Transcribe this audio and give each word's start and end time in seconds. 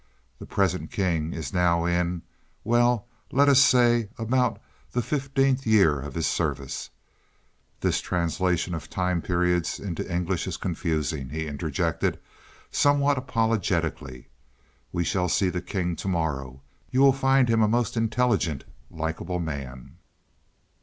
The 0.39 0.47
present 0.47 0.89
king 0.89 1.31
is 1.31 1.53
now 1.53 1.85
in 1.85 2.23
well 2.63 3.05
let 3.31 3.47
us 3.47 3.61
say 3.61 4.09
about 4.17 4.59
the 4.93 5.03
fifteenth 5.03 5.67
year 5.67 5.99
of 5.99 6.15
his 6.15 6.25
service. 6.25 6.89
This 7.81 8.01
translation 8.01 8.73
of 8.73 8.89
time 8.89 9.21
periods 9.21 9.79
into 9.79 10.11
English 10.11 10.47
is 10.47 10.57
confusing," 10.57 11.29
he 11.29 11.45
interjected 11.45 12.17
somewhat 12.71 13.19
apologetically. 13.19 14.27
"We 14.91 15.03
shall 15.03 15.29
see 15.29 15.49
the 15.51 15.61
king 15.61 15.95
to 15.97 16.07
morrow; 16.07 16.63
you 16.89 17.01
will 17.01 17.13
find 17.13 17.47
him 17.47 17.61
a 17.61 17.67
most 17.67 17.95
intelligent, 17.95 18.63
likeable 18.89 19.39
man. 19.39 19.97